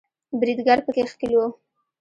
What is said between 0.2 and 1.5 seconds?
بریدګر په کې ښکیل وو